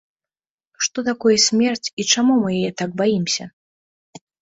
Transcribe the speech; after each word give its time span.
Што 0.85 0.99
такое 1.09 1.35
смерць 1.47 1.91
і 1.99 2.07
чаму 2.15 2.41
мы 2.47 2.57
яе 2.59 2.71
так 2.83 2.89
баімся? 3.03 3.43